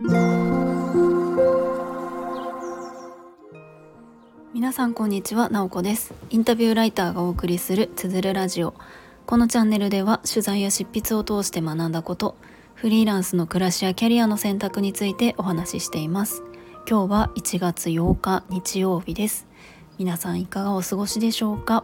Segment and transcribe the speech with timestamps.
[0.00, 0.12] 皆
[4.72, 6.14] さんこんにちは、なおこです。
[6.30, 8.74] インタビューライターがお送りするつづるラジオ。
[9.26, 12.36] このチャンネルでは取材や執筆を通して学んだこと
[12.76, 16.44] フリーランスの暮らしやキャリアの選択についてお話ししています。
[16.88, 19.48] 今日は1月8日日曜日です。
[19.98, 21.82] 皆さんいかがお過ごしでしょうか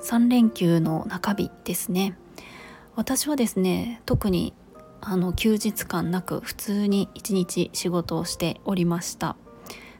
[0.00, 2.16] ？3連休の中日ですね。
[2.96, 4.54] 私はですね特に
[5.00, 9.36] あの休日感なく普通に一日仕事をしておりました。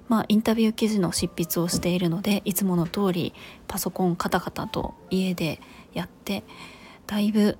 [0.08, 3.32] まあインタビュー記事の執筆をしているのでいつもの通り
[3.68, 5.60] パソコンカタカタと家で
[5.92, 6.42] やって
[7.06, 7.58] だいぶ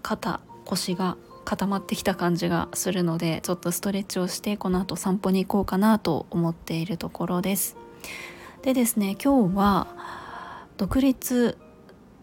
[0.00, 7.76] 肩腰が固まってきた感じがするのでちょっとストレッチをしてこの後散歩に行こうかなと思っているところです。
[8.62, 9.86] でですね今日は
[10.78, 11.58] 独立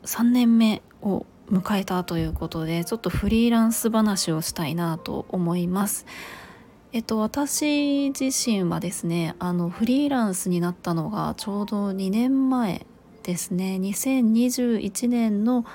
[0.03, 6.05] 3年目を迎えたということでちょっとフリーランス話をしたいなと思います。
[6.91, 12.85] えっと、私自身はですねあのフリーランスになったのがちょうど2年前
[13.23, 15.65] ですね2021年の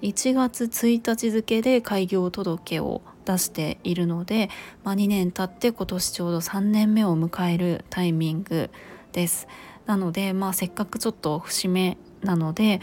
[0.00, 4.48] 1月1日付で開業届を出しているので、
[4.82, 8.70] まあ、2年経って今年ちょうど3年目を迎えるタイミング
[9.12, 9.48] です
[9.84, 12.80] なので、まあ、せっかくちょっと節目なので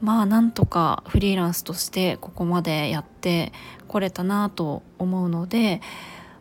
[0.00, 3.52] まあなんとかフリーランスとしてここまでやって
[3.86, 5.80] これたなと思うので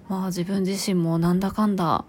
[0.07, 2.05] まあ自分自身もなんだかんだ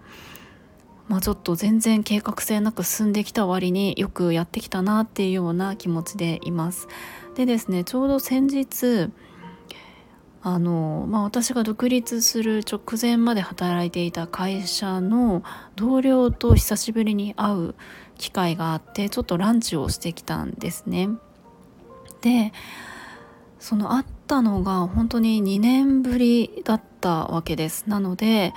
[1.07, 6.87] まあちょっと全然計画性なく進んできた割によくやってきたなっていうような気持ちでいます。
[7.35, 9.09] でですねちょうど先日
[10.43, 15.43] あのまあ、私が独立する直前まで働いていた会社の
[15.75, 17.75] 同僚と久しぶりに会う
[18.17, 21.09] 機会があってちょっとランチをしてきたんですね。
[22.21, 22.53] で
[23.59, 28.53] その会ったのが本当に2年ぶりだったわけですなので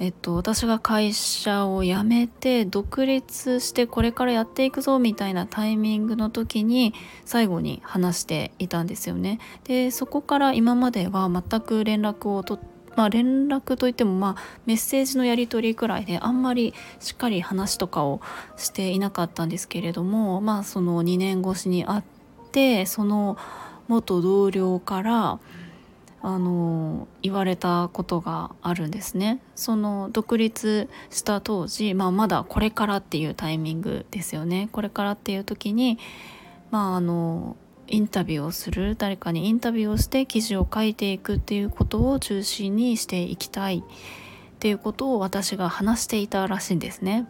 [0.00, 6.94] えっと、私が会社を辞めて独立してこれからやっていくぞみたいなタイミングの時に
[7.24, 9.40] 最後に話していたんですよね。
[9.64, 18.20] でそこから今までは全く連絡を取ってまあ、連絡といってもまあメッセージのやり取りくらいであんまりしっかり話とかを
[18.56, 22.17] していなかったんですけれどもまあその2年越しに会って
[22.86, 23.36] その
[23.88, 25.38] 元同僚から
[26.20, 29.40] あの言われたことがあるんですね。
[29.54, 34.68] その独立した当時、まあ、まだこれからっていうタイミングですよね。
[34.72, 35.98] これからっていう時に、
[36.70, 47.26] まあ、あのインタビューをする誰かにインタビューをして記事を書いていくっていうことを中心にしていきたいっていうことを私が話していたらしいんですね。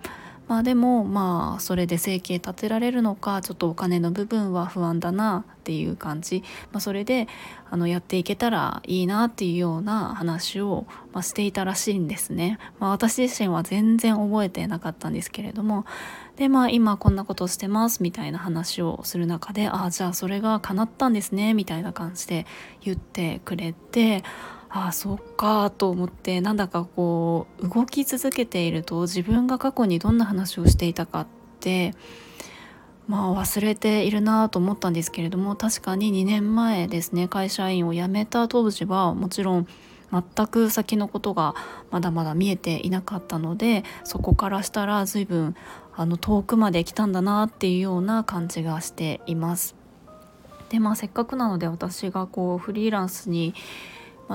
[0.49, 6.43] まあでもまあそれで生計立てられるのかちょっとお金の部分は不安だなっていう感じ、
[6.73, 7.29] まあ、それで
[7.71, 12.59] あのやっていけたらいいなっていうような話を、まあ、していたらしいんですね。
[12.81, 15.85] まあ、私自身は全然覚えてなかったんですけれども
[16.37, 22.47] でまあ今こんなことしてますみたいな話をする中でああじゃあそれが叶ったんですねみたいな感じで
[22.81, 24.25] 言ってくれて
[24.71, 31.27] ああそっかと思ってなんだかこう動き続けていると自分が過去にどんな話をしていたかっ
[31.61, 31.95] て
[33.07, 39.67] まあ忘れているなと思ったんですけれども確かに2年前ですね会社員を辞めた当時はもちろん
[40.13, 41.55] 全く先のことが
[41.91, 45.55] まだまだ見えていなかったのでそこからしたら随分
[45.95, 49.75] あの遠くまで来たんだなっていうような感じがしています。
[50.69, 53.55] でまあせっかくなので私がこうフリーランスに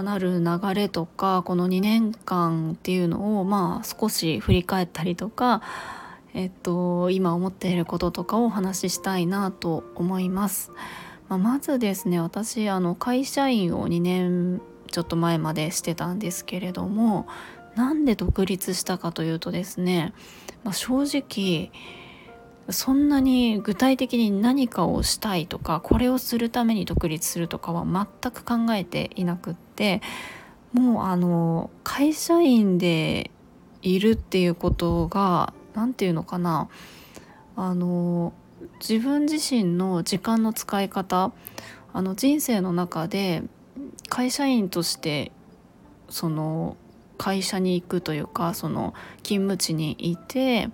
[0.01, 5.61] なる流れとかこの2年間っていうのをまあ少し振り返ったりとか、
[6.33, 10.71] えっと、今思っていることとかをお話ししたいなと思います。
[11.29, 14.61] まあ、まずですね私あの会社員を2年
[14.91, 17.27] ちょっと前までしてたんですけれども
[17.75, 20.13] なんで独立したかというとですね、
[20.63, 21.71] まあ、正直
[22.69, 30.01] そんなに具体的に何かをしたいとかこれをするために独立するとかは全く考えていなくって
[30.71, 33.31] もうあの会社員で
[33.81, 36.69] いるっていうことが何て言うのかな
[37.55, 38.33] あの
[38.79, 41.31] 自分自身の時間の使い方
[41.91, 43.43] あの人生の中で
[44.09, 45.31] 会社員として
[46.09, 46.77] その
[47.17, 50.69] 会社に行くというかその勤務地にいて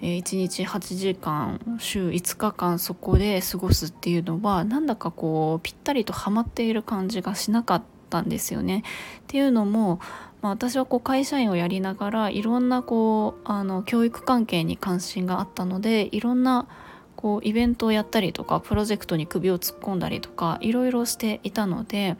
[0.00, 8.82] 1日8時間週5日間そこで過ごすっていうのはなんだかこうぴったりとはまっている感じがしなかったんですよね。
[9.20, 10.00] っていうのも、
[10.40, 16.66] まあ、私はこう会社員をやりながらいろんなこうあの教育関係に関心があったのでいろんな
[17.14, 22.16] こうイベントをやったりとかプロジェクトに首を突っ込んだりとかいろいろしていたので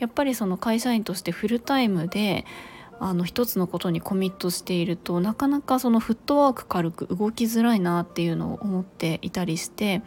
[0.00, 2.44] やっぱりその会社員としてフルタイムで
[3.00, 10.02] あの一つのことにコミットしているとなかなかそのフットワーク軽く動きづらいなっていうのを思っていたりして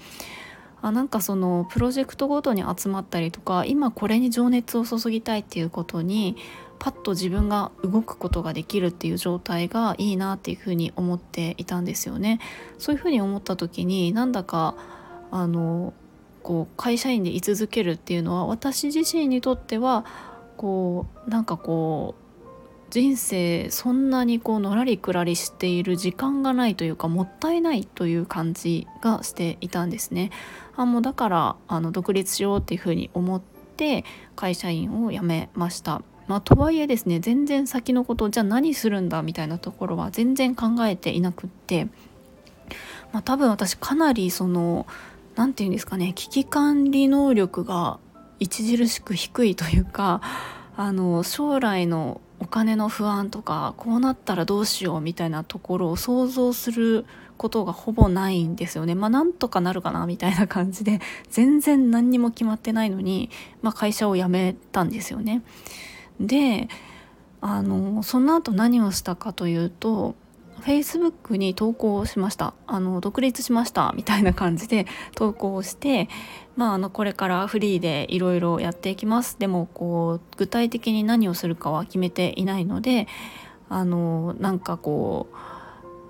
[0.82, 6.38] あなんかそのプロジェクトごとに集まったりとか今これに情熱を注ぎたいっていうことに
[6.80, 12.40] パッと自分が動くことができるっていう状態がいいなっていうふうに思っていたんですよね。
[12.78, 14.76] そういうふうに思った時になんだか
[15.32, 15.94] あの
[16.44, 20.06] こう会社員で居続けるっていうのは私自身にとっては
[20.58, 22.25] こうなんかこう
[22.96, 30.32] 人生そんなにこうのらりくらりしている時間がないというかもったいないという感じがしていたんですね。
[30.78, 33.42] あもうだからあの独立しようっていうふうに思っ
[33.76, 34.06] て
[34.38, 36.04] 会社員を辞めました。
[36.28, 41.90] まあ、とはいえですね全然先のことじゃあ何するんだみたいなところは全然考えていなくって、
[43.12, 44.88] まあ、多分私かなりその
[45.36, 48.00] 何て言うんですかね危機管理能力が
[48.42, 50.22] 著しく低いというか
[50.78, 57.06] あの将来のお金の不安とかこうなったらどうしようみたいなところを想像する
[57.38, 58.96] ことがほぼないんですよね。
[58.96, 63.30] まあなんとかなるかなみたいな感じで全然何にも決まってないのに、
[63.62, 65.44] まあ、会社を辞めたんですよね。
[66.20, 66.70] で
[67.42, 70.16] あのその後何をしたかというと
[70.62, 72.54] Facebook に投稿しました。
[72.68, 74.86] あの独立しましたみたいな感じで
[75.16, 76.10] 投稿して
[76.56, 79.38] まあ、あのこれからフリーでいろいろやっていきます。
[79.38, 83.08] でもこう具体的に何をするかは決めていないので
[83.70, 85.28] あのなんかこ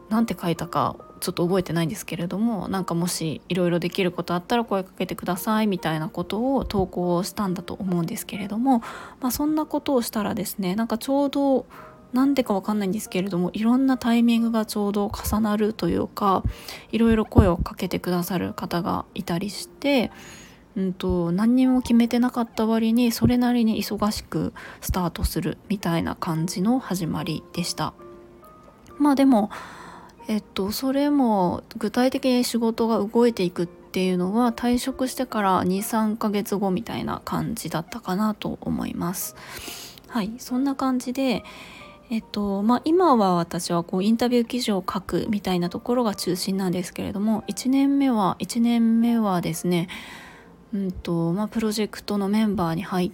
[0.09, 8.79] うなんて書いたかちょっと覚えてないんですけれどもなんかもしいろいろできることあったら声かけてくださいみたいなことを投稿したんだと思うんですけれども、
[9.21, 11.65] まあ、そんなことをしたらですねなんかちょうど
[12.15, 16.43] なんでかわかんないんですけれどもいろんなタイミングがちょうど重なるというか
[16.93, 20.11] いろいろ声をかけてくださる方がいたりして、
[20.77, 27.93] うんと、何にも決めてなかった割にそれなりに忙しくスタートするみたいな感じの始まりでした。
[28.97, 29.51] まあでも
[30.29, 39.35] えっとそれも具体的に仕事が動いていくっていうのは退職してから23ヶ月後みたいな感じだったかなと思います。
[40.07, 41.43] はいそんな感じで
[42.11, 49.87] えっとまあ、今は私はこうインタビュー記事を書くみたいなところが中心なんですけれども1年目は1年目はですね、
[50.71, 53.11] うんとまあ、プロジェクトのメンバーに入っ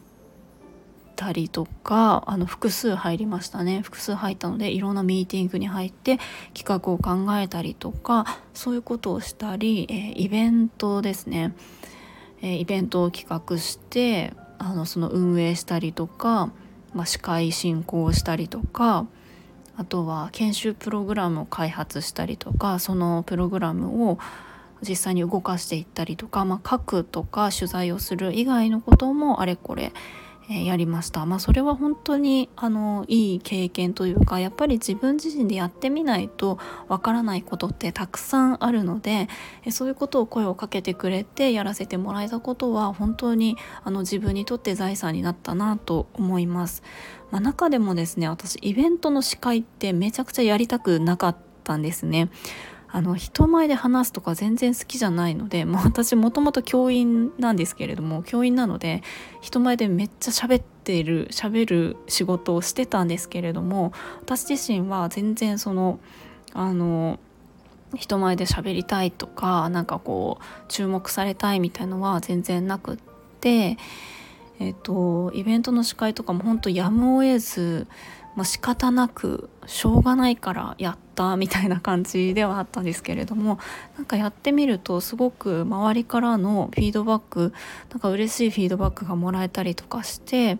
[1.15, 3.81] たりとかあの複数入りましたね。
[3.81, 6.19] 複数入ったのでいろんなミーティングに入って
[6.53, 11.53] 企画を考えたりとかそういうことをしたり、えー、イベントですね、
[12.41, 16.51] えー、イベントを企画してあのその運営したりとか
[16.93, 19.07] まあ、司会進行をしたりとか
[19.77, 24.19] あとは研修プログラムを開発したりとかそのプログラムを
[24.81, 29.93] 実際に動かしていったりとか、まあ、書くとか取材をする以外のこともあれこれ
[30.49, 31.25] えやりました。
[31.25, 36.57] まあ、それは本当にあのいい経験というかやっぱり自分自身でやってみないと
[36.87, 39.27] わからないことってたくさんあるので
[39.65, 46.83] えそういうことを声をかけてくれてやらせてもらえたことは本当にあの自分にとって財産になったなと思います。
[47.29, 52.29] まあ、中でもですね私イベントの司会ってめちゃくちゃやりたくなかったんですね。
[52.93, 59.01] あの人前で話すとか全然好きじゃないので、 もう私もともと教員なんですけれども教員なので
[59.39, 65.99] 人前でめっちゃ喋っている喋る仕事をしてたんですけれども私自身は全然その
[66.53, 67.19] あの
[67.95, 72.97] 人前で喋りたいとかなんかこう注目されたいみたいのは全然なくっ
[73.39, 73.77] て。
[74.61, 77.87] えっと、イベントの司会とかも本当やむを得ず
[78.35, 83.59] まあ、仕方なくしょうがないからやったみたいな感じではあったんですけれども
[83.97, 87.53] なんかやってみるとすごく周りからのフィードバック
[87.89, 90.57] なんか嬉しいフィードバックがもらえたりとかして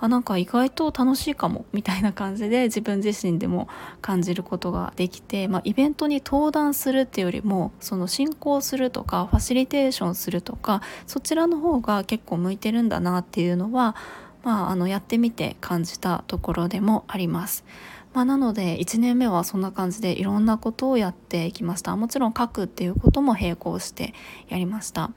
[0.00, 3.68] あなんか意外と楽しいかもみたいな感じで自分自身でも
[4.00, 13.94] 感じることができて、まあ、イベントに登壇するっていうよりもその進行するとかファシリテーションするとかそちらの方が結構向いてるんだなっていうのは
[14.42, 17.64] まあ、あのやってみて感じたところでもあります。
[18.12, 24.14] まあ、なので1年目はそんな感じでいろんなことをやっていきましたもちろん書くっていうことも並行して
[24.48, 25.12] やりました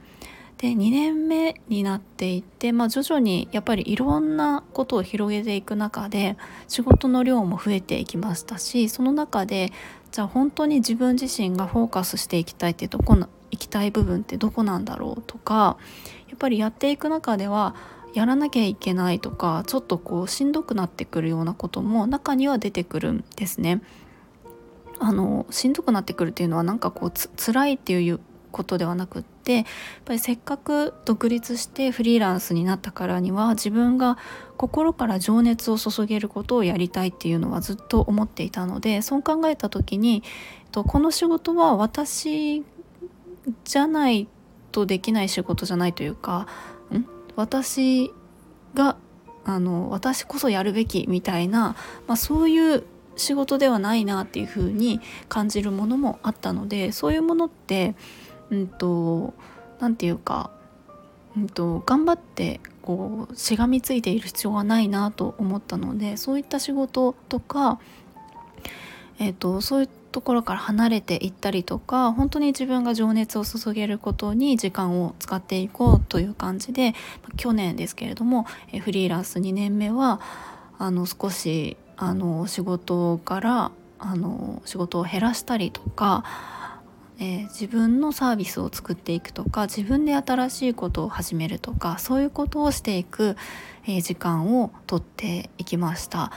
[0.58, 6.36] で2年目になっていって、まあ、徐々にやっぱりいろんなことを広げていく中で
[6.68, 9.72] 仕事の量も増えていきましたしその中で
[10.12, 15.76] じゃあ本当に自分自身がフォーカスしていきたいってどこな行きたい部分ってどこなんだろうとか
[16.28, 17.74] やっぱりやっていく中では
[18.14, 23.82] やらなきゃいけないとかちょっとこうしんどくなってくるようなことも中には出てくるんですね。
[25.00, 28.20] あのしんどくなってくるっていうのはなんかこうつ辛いっていう
[28.52, 29.64] ことではなくってやっ
[30.04, 34.16] ぱりせっかく独立してフリーランスになったからには自分が
[34.56, 40.22] 心から情熱を注げることをやりたいっていうのはずっと思っていたのでそう考えた時に
[40.70, 42.64] とこの仕事は私
[43.64, 44.28] じゃない
[44.70, 46.46] とできない仕事じゃないというか
[47.36, 48.10] 私
[48.74, 48.96] が
[49.44, 51.76] あの私こそやるべきみたいな、
[52.06, 52.84] まあ、そういう
[53.16, 57.94] 仕事ではないなっていうふうに感じるものもあったのでそういうものって
[58.50, 59.34] うんと
[59.80, 60.50] 何て言うか、
[61.36, 67.78] うんと、頑張ってこうしがみついている必要はないなと思ったのでそういった仕事とか、
[69.18, 76.94] えーと、そういうところから離れていったりとか本当に自分が情熱を注げることに時間を使っていこうという感じで
[77.36, 78.44] 去年ですけれども
[78.80, 80.20] フリーランス2年目は
[80.78, 86.22] あの少しあの仕事からあの仕事を減らしたりとか、
[87.18, 93.36] えー、自分のサービスを作っていくとか自分で新しいことを始めるとかそういうことをしていく、
[93.84, 96.30] えー、時間をとっていきました。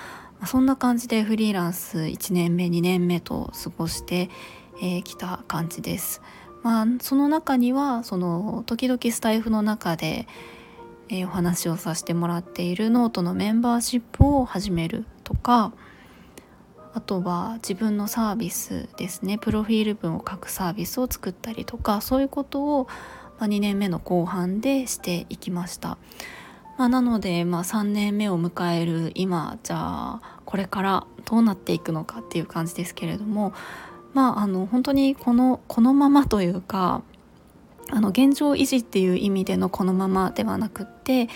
[0.46, 4.30] そんな感じでフリーランス1年目2年目と過ごして
[5.04, 6.22] き、た感じです。
[6.64, 10.28] まあ、その中にはその時々スタイフの中で、
[11.24, 15.72] お話をさせてもらっているノートのメンバーシップを始めるとか
[16.94, 22.88] あとは自分のサービスですねプロフィール文を書くサービスを作ったりとかそういうことを、
[23.40, 25.98] まあ、2年目の後半でしていきました。
[26.78, 33.54] まあ、なので、まあ、3年目を迎える今じゃあこれからどうなっていくのかっていう感じですけれども
[34.14, 37.02] まああの本当にこのこのままというか
[37.90, 41.30] あの現状維持っていう意味でのこのままではなくって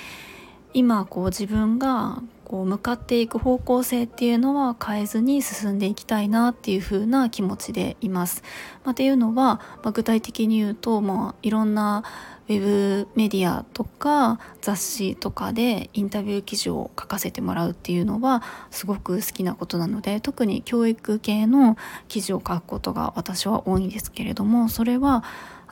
[0.74, 8.44] 今こう自分がこう向かっていく方向性っていうのは変えずに進んでいきたいなっていう風な気持ちでいます。
[8.84, 12.04] まあ、っていうのは、まあ、具体的に言うと、まあ、いろんな
[12.50, 21.78] ウェブメディアとか雑誌とかでインタビュー記事を書かせてもらうっていうのはすごく好きなことなので特に教育系の
[22.10, 25.24] 記事を書くことが私は多いんですけれどもそれは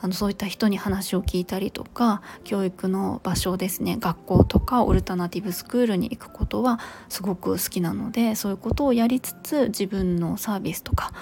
[0.02, 11.12] あのそういった人に話を聞いたりとか教育の場所ですね学校とかオルタナティブスクールに行くことはすごく好きなのでそういうことをやりつつ自分のサービスとか、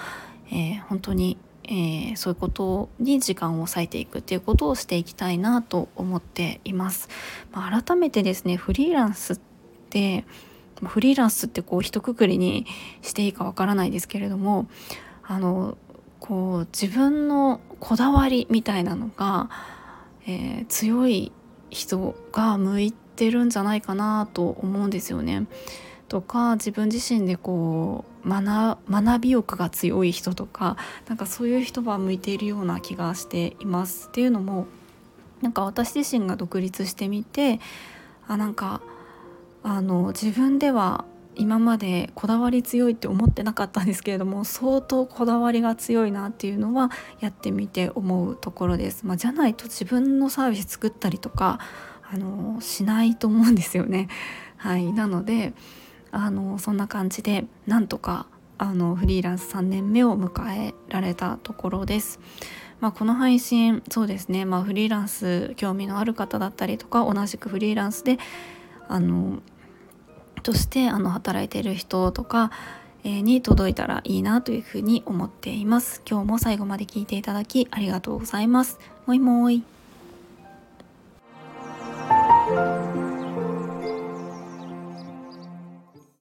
[0.47, 7.09] えー、本当に、えー、そういうことに時間を割いていくっていうことをしていきたいなと思っています。
[7.51, 9.39] まあ、改めてですねフリーランスっ
[9.89, 10.23] て
[10.81, 12.65] フリーランスってこう一括りに
[13.01, 14.67] していいかわからないですけれども
[15.23, 15.77] あの
[16.19, 19.49] こう自分のこだわりみたいなのが、
[20.27, 21.31] えー、強い
[21.69, 25.47] 人が向いてるんじゃないかなと思うんですよね。
[26.07, 30.75] とか自分自身でこう学学び欲が強い人とか
[31.07, 34.07] なんかそういう人は向いているような気がしています。
[34.07, 34.67] っていうのも
[35.41, 37.59] なんか私自身が独立してみて
[38.27, 38.81] あなんか
[39.63, 41.05] あの自分では
[41.39, 46.91] 今までこだわり強いって思ってなかったんですけれども相当こだわりが強いなっていうのは
[47.21, 49.05] やってみて思うところです。
[49.05, 51.59] まあ、じゃないと自分のサービス作ったりとか
[52.11, 54.09] あのしないと思うんですよね。
[54.57, 55.53] はい、なので
[56.11, 58.25] あのそんな感じでなんとか
[58.57, 62.19] あのフリーランス3年目を迎えられたところです。
[62.81, 68.17] まあ、この配信そうですね、まあ、フリーランス興味のある方だったりとか同じくフリーランスで
[68.87, 69.39] あの
[70.41, 72.51] としてあの働いている人とか、
[73.03, 76.01] え、に届いたらいいなというふうに思っています。
[76.09, 78.79] 今日も最後まで聞いていただきありがとうございます。
[79.05, 79.63] もいもい。